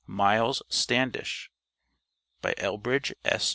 [0.07, 1.51] MILES STANDISH
[2.41, 3.49] By ELBRIDGE S.